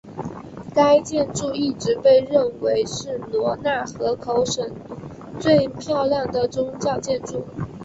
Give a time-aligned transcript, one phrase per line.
[0.73, 4.67] 该建筑一直被认为是罗讷河口省
[5.39, 7.45] 最漂亮的宗教建筑。